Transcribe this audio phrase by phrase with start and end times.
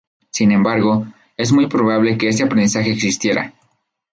[0.31, 1.05] Sin embargo,
[1.37, 3.53] es muy probable que este aprendizaje existiera.